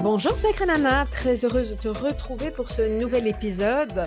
[0.00, 4.06] Bonjour Sacré Nana, très heureuse de te retrouver pour ce nouvel épisode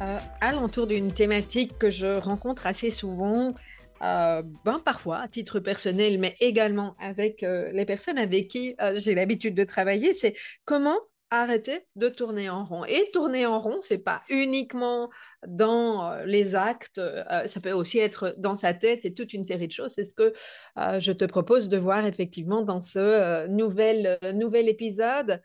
[0.00, 3.54] euh, alentour d'une thématique que je rencontre assez souvent,
[4.02, 9.14] euh, ben parfois à titre personnel, mais également avec euh, les personnes avec qui j'ai
[9.14, 10.34] l'habitude de travailler, c'est
[10.64, 10.98] comment
[11.30, 12.84] arrêter de tourner en rond.
[12.84, 15.08] Et tourner en rond, c'est pas uniquement
[15.46, 19.44] dans euh, les actes, euh, ça peut aussi être dans sa tête, c'est toute une
[19.44, 19.92] série de choses.
[19.94, 20.32] C'est ce que
[20.78, 25.40] euh, je te propose de voir effectivement dans ce nouvel, nouvel épisode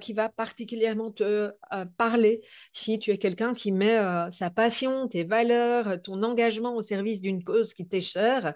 [0.00, 1.52] qui va particulièrement te
[1.98, 2.40] parler
[2.72, 3.98] si tu es quelqu'un qui met
[4.30, 8.54] sa passion, tes valeurs, ton engagement au service d'une cause qui t'est chère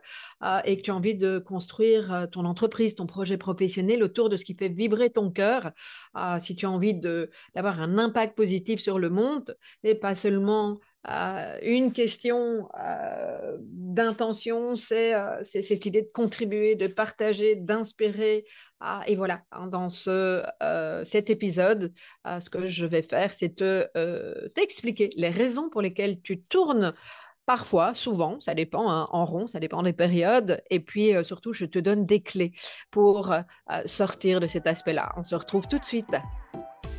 [0.65, 4.45] et que tu as envie de construire ton entreprise, ton projet professionnel autour de ce
[4.45, 5.73] qui fait vibrer ton cœur.
[6.41, 6.95] si tu as envie
[7.55, 10.71] d'avoir un impact positif sur le monde et pas seulement
[11.09, 18.45] euh, une question euh, d'intention, euh, c'est cette idée de contribuer, de partager, d'inspirer.
[19.07, 20.43] et voilà, hein, dans ce,
[21.05, 21.93] cet épisode,
[22.25, 26.95] ce que je vais faire, c'est te, t'expliquer les raisons pour lesquelles tu tournes
[27.47, 30.63] Parfois, souvent, ça dépend, hein, en rond, ça dépend des périodes.
[30.71, 32.53] Et puis, surtout, je te donne des clés
[32.93, 33.35] pour
[33.87, 35.13] sortir de cet aspect-là.
[35.17, 36.15] On se retrouve tout de suite.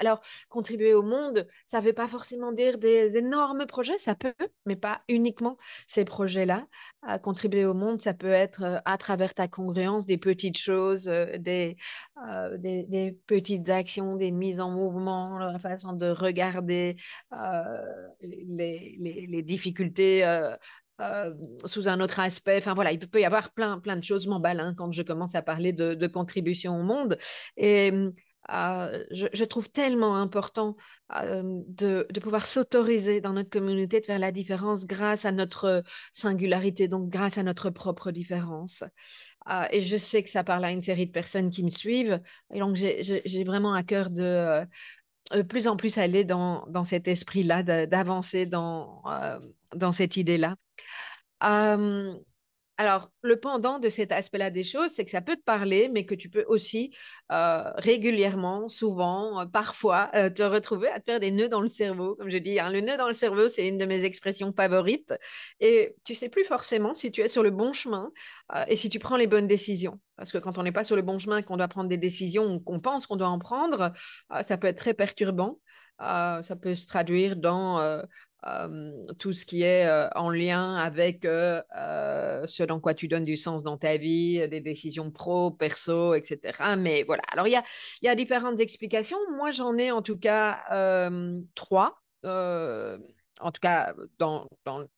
[0.00, 4.32] Alors, contribuer au monde, ça ne veut pas forcément dire des énormes projets, ça peut,
[4.64, 6.66] mais pas uniquement ces projets-là.
[7.22, 11.36] contribuer au monde, ça peut être euh, à travers ta congruence des petites choses, euh,
[11.38, 11.76] des,
[12.26, 16.96] euh, petites actions, des mises en mouvement, la façon de regarder
[18.22, 20.24] les, difficultés.
[21.64, 22.58] sous un autre aspect.
[22.58, 24.24] Enfin voilà, il peut y avoir plein, plein de choses.
[24.24, 27.18] Je m'emballe hein, quand je commence à parler de, de contribution au monde.
[27.56, 27.92] Et
[28.50, 30.76] je, trouve tellement important
[31.10, 37.08] de, pouvoir s'autoriser dans notre communauté de faire la différence grâce à notre singularité, donc
[37.08, 38.84] grâce à notre propre différence.
[39.70, 42.20] et je sais que ça parle à une série de personnes qui me suivent.
[42.52, 44.66] Et donc, j'ai vraiment à cœur de
[45.48, 49.02] plus en plus aller dans, cet esprit-là, d'avancer dans,
[49.74, 50.56] dans cette idée-là.
[52.80, 56.06] Alors, le pendant de cet aspect-là des choses, c'est que ça peut te parler, mais
[56.06, 56.96] que tu peux aussi
[57.30, 61.68] euh, régulièrement, souvent, euh, parfois, euh, te retrouver à te faire des nœuds dans le
[61.68, 62.14] cerveau.
[62.14, 65.12] Comme je dis, hein, le nœud dans le cerveau, c'est une de mes expressions favorites.
[65.60, 68.10] Et tu sais plus forcément si tu es sur le bon chemin
[68.66, 70.00] et si tu prends les bonnes décisions.
[70.16, 72.54] Parce que quand on n'est pas sur le bon chemin, qu'on doit prendre des décisions
[72.54, 73.92] ou qu'on pense qu'on doit en prendre,
[74.46, 75.58] ça peut être très perturbant.
[75.98, 78.02] ça peut se traduire dans
[79.18, 83.76] tout ce qui est en lien avec ce dans quoi tu donnes du sens dans
[83.76, 86.76] ta vie, des décisions pro, perso, etc.
[86.78, 87.60] Mais voilà, alors il
[88.02, 89.18] y a, différentes explications.
[89.36, 90.64] Moi, j'en ai en tout cas
[91.54, 92.00] trois.
[92.22, 94.46] en tout cas, dans,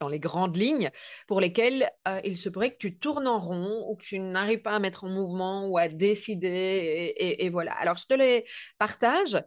[0.09, 0.91] les grandes lignes,
[1.27, 1.91] pour lesquelles
[2.25, 5.05] il se pourrait que tu tournes en rond ou que tu n'arrives pas à mettre
[5.05, 7.15] en mouvement ou à décider.
[7.17, 7.73] Et voilà.
[7.73, 8.45] Alors, je te les
[8.79, 9.43] partage.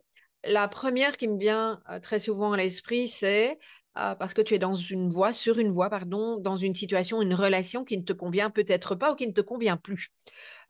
[0.47, 3.57] La première qui me vient très souvent à l'esprit, c'est
[3.95, 7.22] ah, parce que tu es dans une voie, sur une voie, pardon, dans une situation,
[7.22, 10.09] une relation qui ne te convient peut-être pas ou qui ne te convient plus.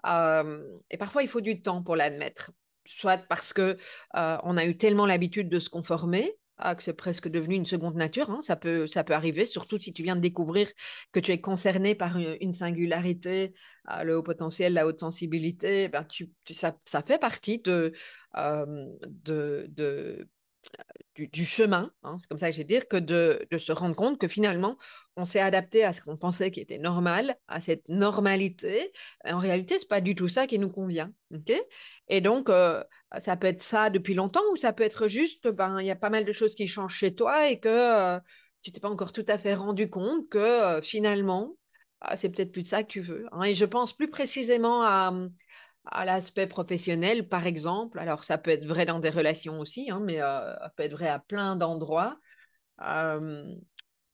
[0.05, 2.51] et parfois, il faut du temps pour l'admettre,
[2.85, 3.77] soit parce que
[4.13, 7.95] on a eu tellement l'habitude de se conformer ah, que c'est presque devenu une seconde
[7.95, 8.29] nature.
[8.29, 8.39] Hein.
[8.41, 10.69] Ça, peut, ça peut arriver, surtout si tu viens de découvrir
[11.11, 13.53] que tu es concerné par une, singularité,
[13.85, 15.89] ah, le haut potentiel, la haute sensibilité.
[15.89, 17.93] Ben, tu, ça, ça, fait partie de,
[18.35, 20.29] de
[21.15, 24.19] du, chemin, hein, c'est comme ça que je vais dire, que de, se rendre compte
[24.19, 24.77] que finalement,
[25.15, 28.91] on s'est adapté à ce qu'on pensait qui était normal, à cette normalité.
[29.23, 31.11] En réalité, ce n'est pas du tout ça qui nous convient.
[32.09, 32.83] et donc, euh,
[33.19, 35.95] ça peut être ça depuis longtemps ou ça peut être juste, ben, il y a
[35.95, 38.19] pas mal de choses qui changent chez toi et que euh,
[38.61, 41.55] tu t'es pas encore tout à fait rendu compte que euh, finalement,
[42.01, 43.25] ah, c'est peut-être plus de ça que tu veux.
[43.31, 43.43] Hein.
[43.43, 45.13] Et je pense plus précisément à,
[45.87, 47.99] à l'aspect professionnel, par exemple.
[47.99, 50.93] Alors, ça peut être vrai dans des relations aussi, hein, mais euh, ça peut être
[50.93, 52.17] vrai à plein d'endroits.
[52.81, 53.55] Euh,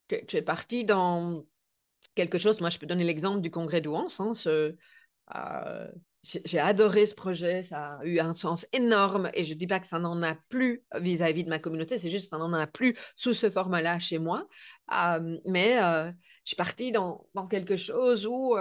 [0.07, 1.45] tu, es parti dans
[2.15, 2.59] quelque chose.
[2.59, 4.19] Moi, je peux donner l'exemple du congrès d'Ouance.
[4.19, 4.33] Hein,
[5.35, 5.87] euh,
[6.23, 9.79] j'ai adoré ce projet, ça a eu un sens énorme et je ne dis pas
[9.79, 12.67] que ça n'en a plus vis-à-vis de ma communauté, c'est juste que ça n'en a
[12.67, 14.47] plus sous ce format-là chez moi.
[15.47, 16.13] mais je
[16.43, 18.55] suis partie dans, dans, quelque chose où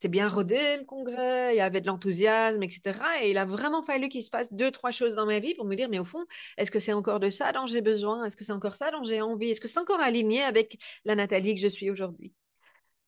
[0.00, 2.98] c'était bien rodé le congrès, il y avait de l'enthousiasme, etc.
[3.20, 5.66] Et il a vraiment fallu qu'il se passe deux, trois choses dans ma vie pour
[5.66, 6.24] me dire, mais au fond,
[6.56, 8.24] est-ce que c'est encore de ça dont j'ai besoin?
[8.24, 9.50] Est-ce que c'est encore ça dont j'ai envie?
[9.50, 12.32] Est-ce que c'est encore aligné avec la Nathalie que je suis aujourd'hui?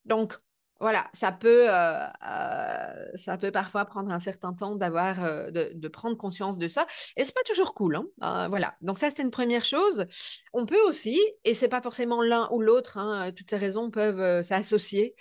[0.04, 0.34] Donc,
[0.82, 5.88] voilà, ça peut, euh, euh, ça peut parfois prendre un certain temps d'avoir, euh, de,
[5.88, 6.88] prendre conscience de ça.
[7.16, 8.00] Et c'est pas toujours cool.
[8.20, 8.48] Hein.
[8.48, 8.74] voilà.
[8.80, 10.06] Donc ça, c'est une première chose.
[10.52, 12.98] On peut aussi, et c'est pas forcément l'un ou l'autre.
[12.98, 15.14] Hein, toutes ces raisons peuvent s'associer.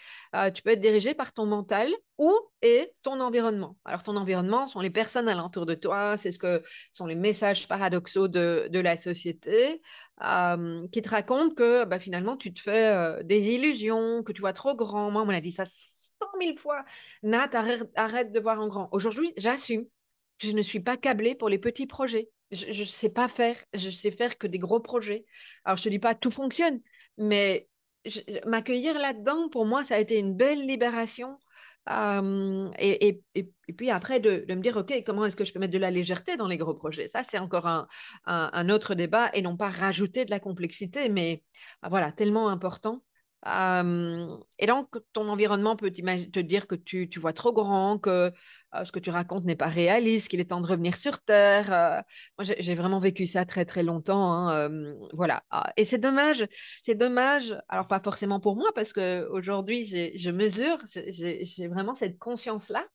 [0.55, 1.87] tu peux être dirigé par ton mental
[2.17, 3.77] ou et ton environnement?
[3.85, 6.17] Alors ton environnement sont les personnes alentour de toi.
[6.17, 6.61] C'est ce que
[6.91, 9.81] sont les messages paradoxaux de, de la société.
[10.19, 14.75] Qui te raconte que bah, finalement, tu te fais des illusions, que tu vois trop
[14.75, 15.09] grand.
[15.09, 16.85] Moi, on m'a dit ça cent mille fois.
[17.23, 17.49] Nat,
[17.95, 18.87] arrête, de voir en grand.
[18.91, 19.87] Aujourd'hui, j'assume.
[20.37, 22.29] Je ne suis pas câblée pour les petits projets.
[22.51, 23.55] Je ne sais pas faire.
[23.73, 25.25] Je sais faire que des gros projets.
[25.65, 26.81] Alors, je ne te dis pas tout fonctionne,
[27.17, 27.67] mais
[28.45, 31.39] m'accueillir là-dedans, pour moi, ça a été une belle libération
[31.89, 33.21] et,
[33.75, 36.37] puis après, de, me dire, OK, comment est-ce que je peux mettre de la légèreté
[36.37, 37.07] dans les gros projets?
[37.07, 37.67] Ça, c'est encore
[38.25, 41.43] un, autre débat et non pas rajouter de la complexité, mais
[41.81, 43.03] bah, voilà, tellement important
[43.43, 48.31] et donc, ton environnement peut te dire que tu, vois trop grand, que
[48.83, 52.03] ce que tu racontes n'est pas réaliste, qu'il est temps de revenir sur Terre.
[52.37, 54.31] moi, j'ai vraiment vécu ça très, très longtemps.
[54.31, 55.43] Hein, voilà.
[55.49, 56.45] Ah, et c'est dommage.
[56.85, 57.57] C'est dommage.
[57.67, 59.85] Alors, pas forcément pour moi, parce qu'aujourd'hui,
[60.15, 62.85] je mesure, j'ai vraiment cette conscience-là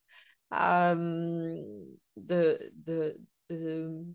[2.16, 3.18] de, de,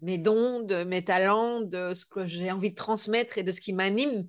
[0.02, 3.60] mes dons, de mes talents, de ce que j'ai envie de transmettre et de ce
[3.60, 4.28] qui m'anime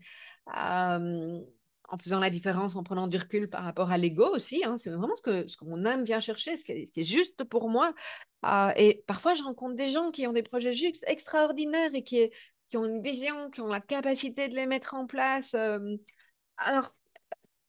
[1.93, 4.65] en faisant la différence, en prenant du recul par rapport à l'ego aussi.
[4.65, 4.79] Hein.
[4.79, 7.69] C'est vraiment ce que, ce que mon âme vient chercher, ce qui est, juste pour
[7.69, 7.93] moi.
[8.41, 12.31] Ah, et parfois, je rencontre des gens qui ont des projets juste extraordinaires et qui,
[12.69, 15.55] qui ont une vision, qui ont la capacité de les mettre en place.
[16.57, 16.95] Alors,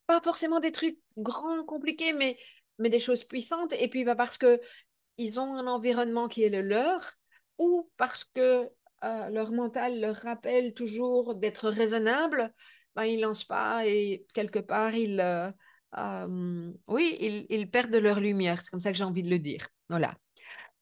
[0.08, 2.38] pas forcément des trucs grands, compliqués, mais,
[2.80, 3.74] mais des choses puissantes.
[3.74, 7.16] Et puis, bah, parce qu'ils ont un environnement qui est le leur,
[7.58, 8.69] ou parce que
[9.04, 12.54] euh, leur mental leur rappelle toujours d'être raisonnable,
[12.95, 15.51] ben, ils lancent pas et quelque part, ils, euh,
[15.98, 18.62] euh, oui, ils, ils, perdent leur lumière.
[18.62, 19.68] C'est comme ça que j'ai envie de le dire.
[19.90, 20.16] Voilà.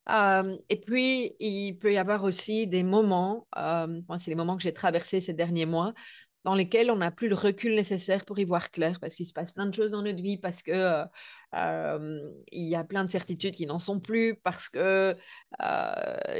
[0.09, 4.73] Euh, et puis, il peut y avoir aussi des moments, c'est les moments que j'ai
[4.73, 5.93] traversés ces derniers mois,
[6.43, 9.33] dans lesquels on n'a plus le recul nécessaire pour y voir clair, parce qu'il se
[9.33, 11.03] passe plein de choses dans notre vie, parce que
[11.53, 15.15] il y a plein de certitudes qui n'en sont plus, parce que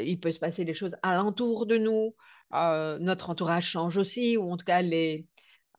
[0.04, 2.16] il peut se passer des choses alentour de nous.
[2.52, 5.28] notre entourage change aussi, ou en tout cas les,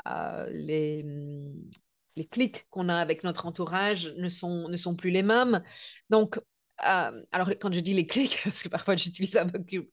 [0.08, 1.70] euh, les, mm,
[2.16, 5.62] les clics qu'on a avec notre entourage ne sont, ne sont plus les mêmes.
[6.10, 6.38] Donc,
[6.86, 9.46] euh, alors quand je dis les clics, parce que parfois j'utilise un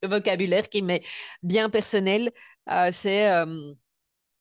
[0.04, 1.04] vocabulaire qui m'est
[1.44, 2.32] bien personnel,
[2.70, 3.32] euh, c'est,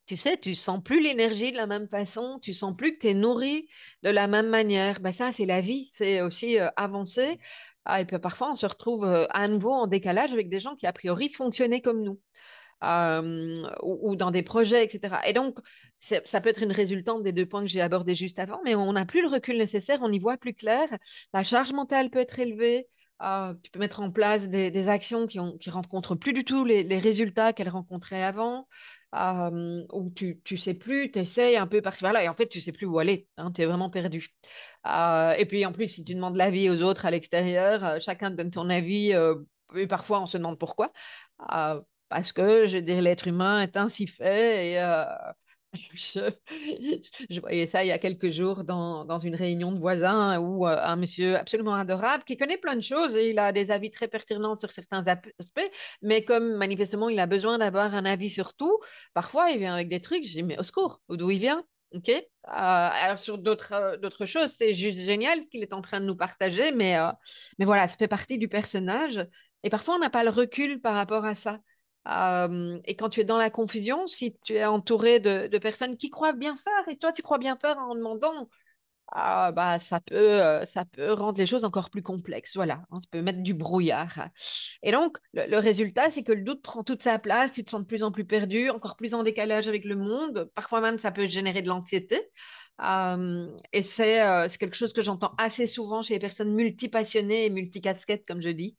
[0.06, 3.08] tu sais, tu sens plus l'énergie de la même façon, tu sens plus que tu
[3.08, 3.68] es nourri
[4.02, 5.00] de la même manière.
[5.00, 7.38] Ben ça, c'est la vie, c'est aussi avancer.
[7.84, 10.86] Ah, et puis parfois, on se retrouve à nouveau en décalage avec des gens qui,
[10.86, 12.20] a priori, fonctionnaient comme nous
[12.82, 15.16] ou, dans des projets, etc.
[15.26, 15.58] Et donc,
[15.98, 18.92] ça peut être une résultante des deux points que j'ai abordés juste avant, mais on
[18.92, 20.86] n'a plus le recul nécessaire, on y voit plus clair.
[21.32, 22.88] La charge mentale peut être élevée.
[23.62, 26.98] tu peux mettre en place des, actions qui, ont, qui rencontrent plus du tout les,
[26.98, 28.68] résultats qu'elles rencontraient avant,
[29.12, 32.60] ou tu, tu sais plus, tu essayes un peu par-ci par-là, et en fait, tu
[32.60, 34.28] sais plus où aller, hein, tu es vraiment perdu.
[34.86, 38.52] et puis, en plus, si tu demandes l'avis aux autres à l'extérieur, chacun te donne
[38.52, 39.12] son avis,
[39.76, 40.92] et parfois, on se demande pourquoi
[42.08, 44.72] parce que, je dirais, l'être humain est ainsi fait.
[44.72, 45.04] Et euh,
[45.94, 50.66] je, voyais ça il y a quelques jours dans, dans une réunion de voisins où
[50.66, 53.90] euh, un monsieur absolument adorable qui connaît plein de choses et il a des avis
[53.90, 58.54] très pertinents sur certains aspects, mais comme manifestement il a besoin d'avoir un avis sur
[58.54, 58.78] tout,
[59.12, 61.62] parfois il vient avec des trucs, je dis mais au secours, d'où il vient?
[61.94, 62.08] Ok.
[62.10, 66.06] Euh, alors sur d'autres d'autres choses, c'est juste génial ce qu'il est en train de
[66.06, 66.96] nous partager, mais
[67.58, 69.26] mais voilà, ça fait partie du personnage.
[69.64, 71.58] Et parfois on n'a pas le recul par rapport à ça
[72.08, 76.32] et quand tu es dans la confusion, si tu es entouré de, personnes qui croient
[76.32, 78.48] bien faire et toi tu crois bien faire en demandant
[79.12, 82.56] ah, bah, ça peut, euh, ça peut rendre les choses encore plus complexes.
[82.56, 84.28] Voilà, hein, peut mettre du brouillard.
[84.82, 87.80] Et donc, le, résultat, c'est que le doute prend toute sa place, tu te sens
[87.80, 90.50] de plus en plus perdu, encore plus en décalage avec le monde.
[90.54, 92.20] Parfois même, ça peut générer de l'anxiété.
[92.80, 97.50] Euh, et euh, c'est quelque chose que j'entends assez souvent chez les personnes multipassionnées et
[97.50, 98.76] multicasquettes, comme je dis.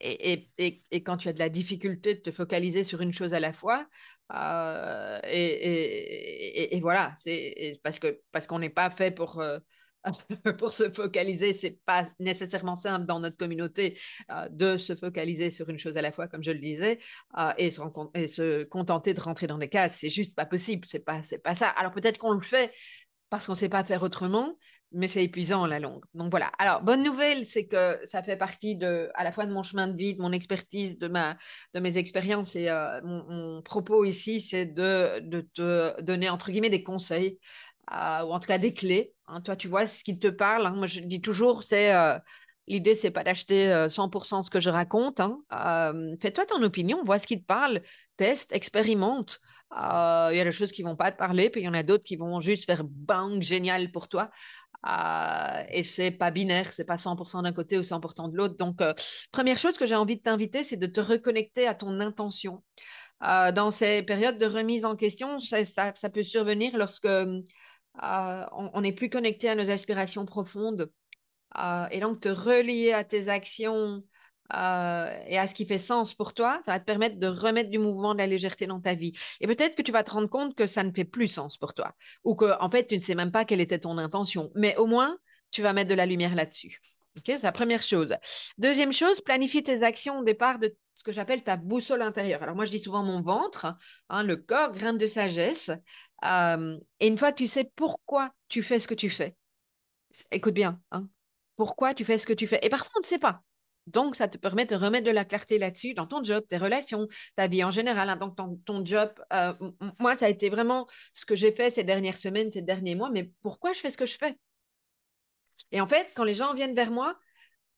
[0.00, 3.32] Et, et, et, quand tu as de la difficulté de te focaliser sur une chose
[3.32, 3.86] à la fois,
[4.32, 9.58] euh, et, voilà, c'est parce que parce qu'on n'est pas fait pour euh,
[10.58, 11.52] pour se focaliser.
[11.52, 13.98] C'est pas nécessairement simple dans notre communauté
[14.30, 16.98] euh, de se focaliser sur une chose à la fois, comme je le disais,
[17.58, 17.80] et se,
[18.14, 19.98] et, se contenter de rentrer dans des cases.
[20.00, 20.86] C'est juste pas possible.
[20.86, 21.68] C'est pas pas ça.
[21.68, 22.72] Alors peut-être qu'on le fait
[23.30, 24.56] parce qu'on ne sait pas faire autrement,
[24.94, 26.04] mais c'est épuisant la longue.
[26.14, 26.46] Donc voilà.
[26.58, 29.88] Alors, bonne nouvelle, c'est que ça fait partie de, à la fois de mon chemin
[29.88, 31.36] de vie, de mon expertise, de, ma,
[31.74, 32.54] de mes expériences.
[32.54, 37.38] Et euh, mon, propos ici, c'est de, de, te donner, entre guillemets, des conseils,
[37.92, 39.12] euh, ou en tout cas des clés.
[39.26, 39.40] Hein.
[39.40, 40.66] Toi, tu vois ce qui te parle.
[40.66, 40.74] Hein.
[40.76, 41.94] Moi, je dis toujours, c'est...
[41.94, 42.18] Euh,
[42.66, 45.20] l'idée, c'est pas d'acheter 100% ce que je raconte.
[45.20, 45.42] Hein.
[46.22, 47.82] Fais-toi ton opinion, vois ce qui te parle,
[48.16, 49.40] teste, expérimente.
[49.70, 51.82] Il y a des choses qui vont pas te parler, puis il y en a
[51.82, 54.30] d'autres qui vont juste faire bang, génial pour toi.
[54.86, 58.56] Euh, et c'est pas binaire, c'est pas 100% d'un côté ou 100% de l'autre.
[58.56, 58.92] Donc, euh,
[59.32, 62.62] première chose que j'ai envie de t'inviter, c'est de te reconnecter à ton intention.
[63.24, 67.08] Euh, dans ces périodes de remise en question, ça, ça, peut survenir lorsque
[68.02, 70.90] on n'est plus connecté à nos aspirations profondes.
[71.90, 74.02] et donc, te relier à tes actions,
[74.52, 77.70] euh, et à ce qui fait sens pour toi, ça va te permettre de remettre
[77.70, 79.12] du mouvement, de la légèreté dans ta vie.
[79.40, 81.74] Et peut-être que tu vas te rendre compte que ça ne fait plus sens pour
[81.74, 84.76] toi, ou que en fait tu ne sais même pas quelle était ton intention, mais
[84.76, 85.16] au moins
[85.50, 86.80] tu vas mettre de la lumière là-dessus.
[87.24, 88.14] C'est la première chose.
[88.58, 92.42] Deuxième chose, planifie tes actions au départ de ce que j'appelle ta boussole intérieure.
[92.42, 93.66] Alors moi je dis souvent mon ventre,
[94.08, 95.70] hein, le corps, graine de sagesse.
[96.24, 99.36] Euh, et une fois que tu sais pourquoi tu fais ce que tu fais,
[100.30, 101.08] écoute bien, hein,
[101.56, 102.58] pourquoi tu fais ce que tu fais.
[102.62, 103.42] Et parfois on ne sait pas.
[103.86, 107.06] Donc, ça te permet de remettre de la clarté là-dessus dans ton job, tes relations,
[107.36, 108.08] ta vie en général.
[108.08, 108.16] Hein.
[108.16, 109.52] Donc, ton, job, euh,
[109.98, 113.10] moi, ça a été vraiment ce que j'ai fait ces dernières semaines, ces derniers mois.
[113.10, 114.38] Mais pourquoi je fais ce que je fais?
[115.70, 117.18] Et en fait, quand les gens viennent vers moi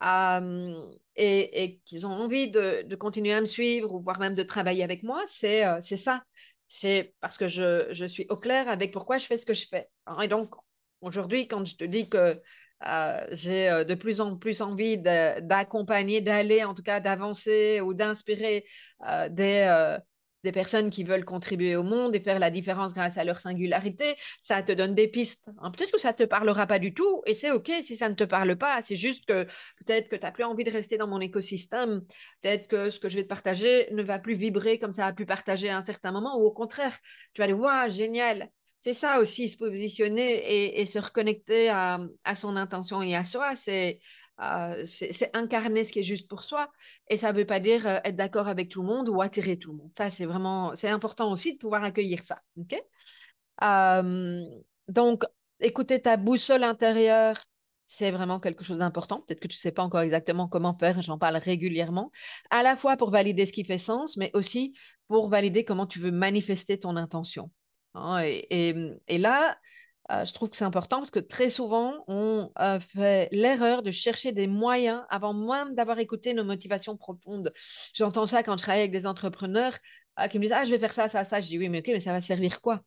[0.04, 0.80] euh,
[1.16, 5.02] et, qu'ils ont envie de, continuer à me suivre ou voire même de travailler avec
[5.02, 6.22] moi, c'est euh, ça.
[6.68, 9.66] C'est parce que je, je, suis au clair avec pourquoi je fais ce que je
[9.68, 9.88] fais.
[10.22, 10.54] Et donc,
[11.00, 12.40] aujourd'hui, quand je te dis que
[12.84, 17.94] euh, j'ai euh, de plus en plus envie d'accompagner, d'aller, en tout cas d'avancer ou
[17.94, 18.66] d'inspirer
[19.08, 23.40] euh, des, personnes qui veulent contribuer au monde et faire la différence grâce à leur
[23.40, 24.14] singularité.
[24.42, 25.48] Ça te donne des pistes.
[25.58, 28.08] Hein, peut-être que ça ne te parlera pas du tout et c'est OK si ça
[28.08, 28.80] ne te parle pas.
[28.84, 29.44] C'est juste que
[29.84, 32.02] peut-être que tu n'as plus envie de rester dans mon écosystème.
[32.42, 35.12] Peut-être que ce que je vais te partager ne va plus vibrer comme ça a
[35.12, 36.96] pu partager à un certain moment ou au contraire,
[37.34, 38.48] tu vas dire, waouh, génial
[38.82, 41.98] c'est ça aussi, se positionner et, se reconnecter à,
[42.34, 43.54] son intention et à soi.
[44.42, 46.70] Euh, c'est incarner ce qui est juste pour soi.
[47.08, 49.58] Et ça ne veut pas dire euh, être d'accord avec tout le monde ou attirer
[49.58, 49.90] tout le monde.
[49.96, 52.40] Ça, c'est vraiment, c'est important aussi de pouvoir accueillir ça.
[53.62, 54.42] euh,
[54.88, 55.24] donc,
[55.60, 57.36] écouter ta boussole intérieure,
[57.86, 59.20] c'est vraiment quelque chose d'important.
[59.20, 62.10] Peut-être que tu ne sais pas encore exactement comment faire, j'en parle régulièrement,
[62.50, 64.76] à la fois pour valider ce qui fait sens, mais aussi
[65.08, 67.50] pour valider comment tu veux manifester ton intention.
[67.96, 69.56] Hein, et, là,
[70.10, 73.90] euh, je trouve que c'est important parce que très souvent, on euh, fait l'erreur de
[73.90, 77.52] chercher des moyens avant même d'avoir écouté nos motivations profondes.
[77.94, 79.78] J'entends ça quand je travaille avec des entrepreneurs
[80.20, 81.40] euh, qui me disent Ah, je vais faire ça, ça, ça.
[81.40, 82.82] Je dis Oui, mais ok, mais ça va servir quoi?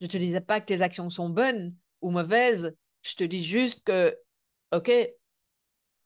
[0.00, 2.74] Je ne te disais pas que tes actions sont bonnes ou mauvaises.
[3.02, 4.16] Je te dis juste que,
[4.72, 4.90] ok,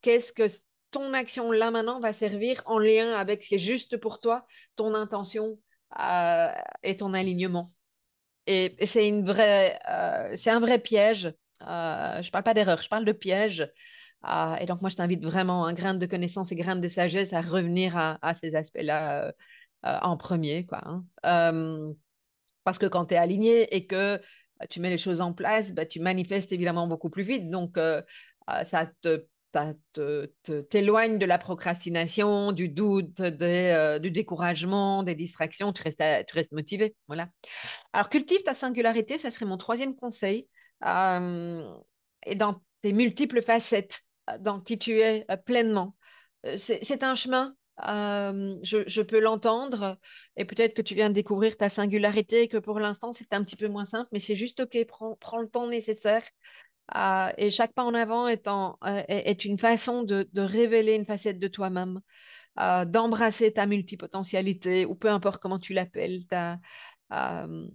[0.00, 0.46] qu'est-ce que
[0.90, 4.46] ton action là maintenant va servir en lien avec ce qui est juste pour toi,
[4.76, 5.58] ton intention
[6.82, 7.72] et ton alignement
[8.46, 11.32] et, c'est une vraie, euh, c'est un vrai piège.
[11.62, 13.70] Euh, je parle pas d'erreur, je parle de piège.
[14.28, 17.32] Euh, et donc, moi, je t'invite vraiment, un grain de connaissance et grain de sagesse,
[17.32, 19.32] à revenir à, ces aspects-là
[19.82, 20.66] en premier.
[20.66, 21.94] Quoi, hein.
[22.64, 24.20] parce que quand tu es aligné et que
[24.70, 27.50] tu mets les choses en place, bah, tu manifestes évidemment beaucoup plus vite.
[27.50, 27.78] Donc,
[28.64, 29.26] ça te
[30.70, 36.94] t'éloigne de la procrastination, du doute, euh, du découragement, des distractions, tu restes, motivé.
[37.06, 37.28] Voilà.
[37.92, 40.48] Alors, cultive ta singularité, ça serait mon troisième conseil.
[40.84, 41.64] Euh,
[42.26, 45.96] et dans tes multiples facettes, euh, dans qui tu es pleinement.
[46.58, 49.98] C'est un chemin, je, peux l'entendre,
[50.36, 53.56] et peut-être que tu viens de découvrir ta singularité, que pour l'instant c'est un petit
[53.56, 56.22] peu moins simple, mais c'est juste OK, prends le temps nécessaire
[56.88, 61.38] ah, et chaque pas en avant est, euh, est, une façon de, révéler une facette
[61.38, 62.00] de toi-même,
[62.60, 66.22] euh, d'embrasser ta multipotentialité, ou peu importe comment tu l'appelles,
[67.12, 67.66] euh,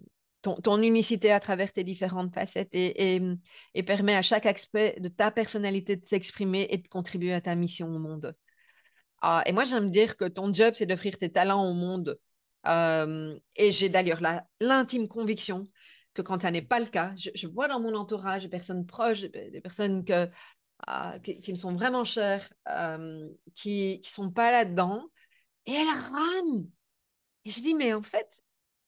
[0.41, 3.22] ton, unicité à travers tes différentes facettes et,
[3.74, 7.56] et, permet à chaque aspect de ta personnalité de s'exprimer et de contribuer à ta
[7.56, 8.36] mission au monde.
[9.22, 12.18] Ah, et moi, j'aime dire que ton job, c'est d'offrir tes talents au monde.
[13.56, 14.22] Et j'ai d'ailleurs
[14.60, 15.68] l'intime conviction
[16.13, 19.22] que quand ça n'est pas le cas, je, vois dans mon entourage des personnes proches,
[19.22, 20.03] des, personnes
[20.88, 25.03] ah, qui, me sont vraiment chères, euh, qui ne sont pas là-dedans,
[25.65, 26.70] et elles rament.
[27.46, 28.27] Et je dis, mais en fait,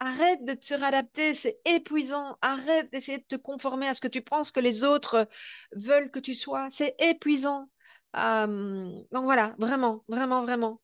[0.06, 2.38] Arrête de te suradapter, c'est épuisant.
[2.42, 5.30] Arrête d'essayer de te conformer à ce que tu penses que les autres
[5.74, 6.68] veulent que tu sois.
[6.72, 7.70] C'est épuisant.
[8.14, 10.82] donc voilà, vraiment, vraiment, vraiment.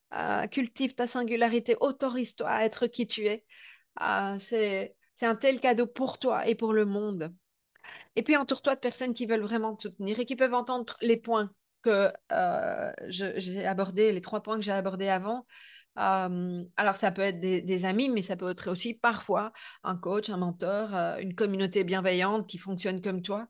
[0.51, 3.45] cultive ta singularité, autorise-toi à être qui tu es.
[4.39, 7.33] c'est un tel cadeau pour toi et pour le monde.
[8.15, 11.17] Et puis entoure-toi de personnes qui veulent vraiment te soutenir et qui peuvent entendre les
[11.17, 15.45] points que euh, j'ai abordés, les trois points que j'ai abordés avant
[15.99, 19.51] alors, ça peut être des, amis, mais ça peut être aussi parfois
[19.83, 23.47] un coach, un mentor, une communauté bienveillante qui fonctionne comme toi.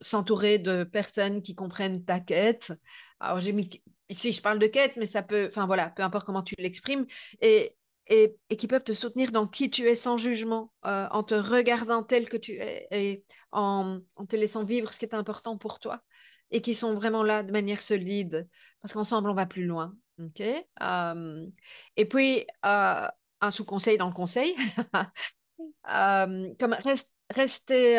[0.00, 2.72] S'entourer de personnes qui comprennent ta quête.
[3.20, 3.68] Alors, j'ai mis
[4.08, 7.06] ici, je parle de quête, mais ça peut, enfin voilà, peu importe comment tu l'exprimes,
[7.40, 12.02] et, et, qui peuvent te soutenir dans qui tu es sans jugement, en te regardant
[12.02, 16.02] tel que tu es et en, te laissant vivre ce qui est important pour toi
[16.50, 18.48] et qui sont vraiment là de manière solide,
[18.80, 19.94] parce qu'ensemble, on va plus loin.
[20.20, 20.40] OK?
[20.40, 23.08] et puis, euh,
[23.40, 24.54] un sous-conseil dans le conseil,
[26.58, 27.98] comme reste, rester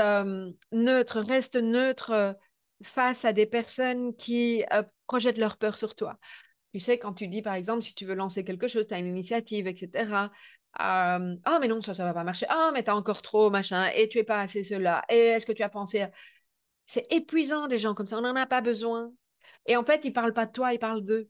[0.71, 2.33] neutre, reste neutre euh,
[2.83, 6.17] face à des personnes qui euh, projettent leur peur sur toi.
[6.75, 8.99] Tu sais, quand tu dis, par exemple, si tu veux lancer quelque chose, tu as
[8.99, 10.29] une initiative, etc.
[10.73, 11.19] Ah,
[11.61, 12.45] mais non, ça, ça va pas marcher.
[12.49, 15.01] Ah, mais tu as encore trop, machin, et tu es pas assez cela.
[15.07, 16.11] Et est-ce que tu as pensé à...
[16.85, 19.13] C'est épuisant des gens comme ça, on n'en a pas besoin.
[19.65, 21.29] Et en fait, ils parlent pas de toi, ils parlent d'eux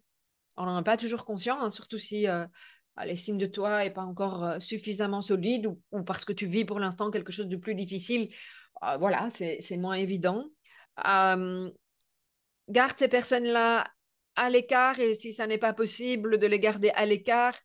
[0.57, 4.01] on n'en est pas toujours conscient, hein, surtout si bah, l'estime de toi n'est pas
[4.01, 8.33] encore suffisamment solide ou, parce que tu vis pour l'instant quelque chose de plus difficile.
[8.81, 10.49] Euh, voilà, c'est moins évident.
[10.97, 11.71] garde
[12.97, 13.85] ces personnes-là
[14.35, 17.55] à l'écart et si ça n'est pas possible de les garder à l'écart,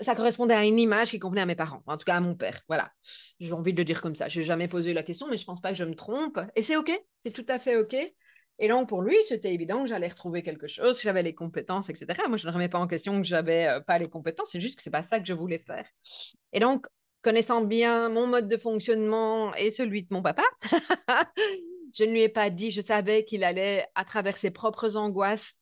[0.00, 2.34] ça, correspondait à une image qui convenait à mes parents, en tout cas à mon
[2.34, 2.60] père.
[2.68, 2.90] Voilà,
[3.40, 4.28] j'ai envie de le dire comme ça.
[4.28, 6.40] Je n'ai jamais posé la question, mais je pense pas que je me trompe.
[6.56, 6.90] Et c'est OK,
[7.22, 7.94] c'est tout à fait OK.
[8.60, 11.90] Et donc, pour lui, c'était évident que j'allais retrouver quelque chose, que j'avais les compétences,
[11.90, 12.06] etc.
[12.28, 14.76] Moi, je ne remets pas en question que j'avais euh, pas les compétences, c'est juste
[14.76, 15.86] que c'est pas ça que je voulais faire.
[16.52, 16.86] Et donc,
[17.22, 20.44] connaissant bien mon mode de fonctionnement et celui de mon papa,
[21.94, 25.54] je ne lui ai pas dit, je savais qu'il allait, à travers ses propres angoisses,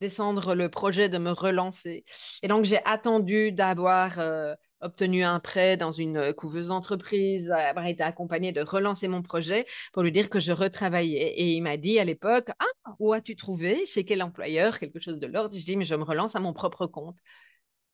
[0.00, 2.04] descendre le projet de me relancer.
[2.42, 4.18] Et donc, j'ai attendu d'avoir
[4.80, 10.02] obtenu un prêt dans une couveuse d'entreprise, avoir été accompagné de relancer mon projet pour
[10.02, 11.34] lui dire que je retravaillais.
[11.38, 15.20] Et il m'a dit à l'époque, ah, où as-tu trouvé, chez quel employeur, quelque chose
[15.20, 17.18] de l'ordre Je dis, mais je me relance à mon propre compte.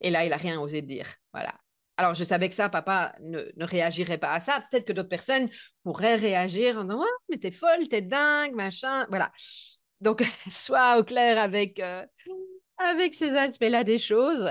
[0.00, 1.06] Et là, il n'a rien osé dire.
[1.32, 1.54] Voilà.
[1.96, 4.62] Alors, je savais que ça, papa ne, ne réagirait pas à ça.
[4.70, 5.48] Peut-être que d'autres personnes
[5.82, 9.06] pourraient réagir en disant, oh, mais t'es folle, t'es dingue, machin.
[9.08, 9.32] Voilà.
[10.00, 12.04] Donc, sois au clair avec, euh,
[12.78, 14.50] avec ces aspects-là des choses,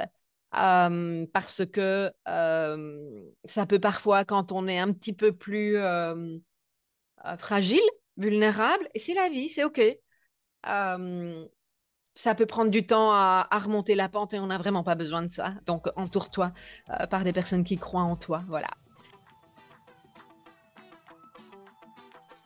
[0.55, 5.77] euh, parce que euh, ça peut parfois, quand on est un petit peu plus
[7.39, 7.81] fragile,
[8.17, 9.81] vulnérable, et c'est la vie, c'est OK.
[12.15, 14.95] ça peut prendre du temps à, à, remonter la pente et on n'a vraiment pas
[14.95, 15.53] besoin de ça.
[15.65, 16.53] Donc, entoure-toi
[17.10, 18.43] par des personnes qui croient en toi.
[18.47, 18.69] Voilà.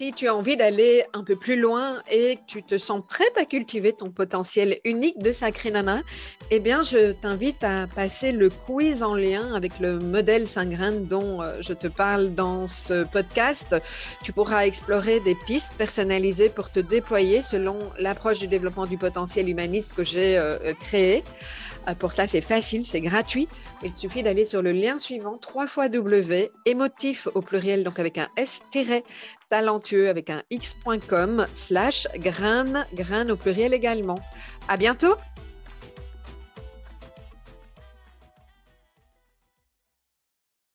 [0.01, 3.37] Si tu as envie d'aller un peu plus loin et que tu te sens prête
[3.37, 6.03] à cultiver ton potentiel unique de Sacré Nana,
[6.51, 11.41] eh bien, je t'invite à passer le quiz en lien avec le modèle Saint-Grain dont
[11.41, 13.75] euh, je te parle dans ce podcast.
[14.23, 19.49] Tu pourras explorer des pistes personnalisées pour te déployer selon l'approche du développement du potentiel
[19.49, 21.25] humaniste que j'ai euh, créée.
[21.87, 23.47] Euh, pour cela, c'est facile, c'est gratuit.
[23.83, 28.17] Il suffit d'aller sur le lien suivant, 3 fois W, émotif au pluriel, donc avec
[28.17, 28.61] un S
[29.49, 34.19] talentueux avec un x.com slash grain, grain au pluriel également.
[34.67, 35.15] À bientôt!